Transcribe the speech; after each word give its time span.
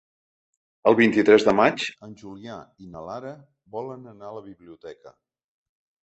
El 0.91 0.95
vint-i-tres 0.99 1.43
de 1.47 1.51
maig 1.57 1.83
en 2.07 2.15
Julià 2.21 2.55
i 2.85 2.89
na 2.95 3.03
Lara 3.09 3.33
volen 3.75 4.07
anar 4.13 4.31
a 4.31 4.35
la 4.39 4.41
biblioteca. 4.47 5.13